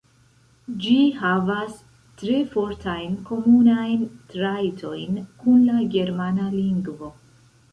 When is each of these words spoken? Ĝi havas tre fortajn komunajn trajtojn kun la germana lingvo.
Ĝi 0.83 0.93
havas 1.17 1.75
tre 2.21 2.39
fortajn 2.53 3.17
komunajn 3.27 4.03
trajtojn 4.33 5.21
kun 5.45 5.63
la 5.69 5.79
germana 5.99 6.49
lingvo. 6.59 7.13